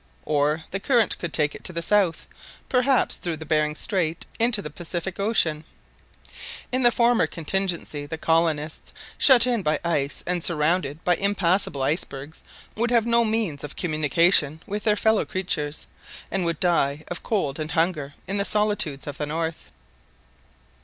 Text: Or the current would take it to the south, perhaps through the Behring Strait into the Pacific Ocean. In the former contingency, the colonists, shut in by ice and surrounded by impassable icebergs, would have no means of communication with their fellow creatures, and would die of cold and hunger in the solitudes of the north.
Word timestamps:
Or 0.25 0.63
the 0.71 0.79
current 0.79 1.15
would 1.21 1.31
take 1.31 1.53
it 1.53 1.63
to 1.65 1.71
the 1.73 1.83
south, 1.83 2.25
perhaps 2.69 3.17
through 3.17 3.37
the 3.37 3.45
Behring 3.45 3.75
Strait 3.75 4.25
into 4.39 4.59
the 4.59 4.71
Pacific 4.71 5.19
Ocean. 5.19 5.63
In 6.71 6.81
the 6.81 6.89
former 6.89 7.27
contingency, 7.27 8.07
the 8.07 8.17
colonists, 8.17 8.93
shut 9.19 9.45
in 9.45 9.61
by 9.61 9.79
ice 9.83 10.23
and 10.25 10.43
surrounded 10.43 11.03
by 11.03 11.17
impassable 11.17 11.83
icebergs, 11.83 12.41
would 12.75 12.89
have 12.89 13.05
no 13.05 13.23
means 13.23 13.63
of 13.63 13.75
communication 13.75 14.59
with 14.65 14.85
their 14.85 14.95
fellow 14.95 15.23
creatures, 15.23 15.85
and 16.31 16.45
would 16.45 16.59
die 16.59 17.03
of 17.09 17.21
cold 17.21 17.59
and 17.59 17.69
hunger 17.73 18.15
in 18.27 18.37
the 18.37 18.43
solitudes 18.43 19.05
of 19.05 19.19
the 19.19 19.27
north. 19.27 19.69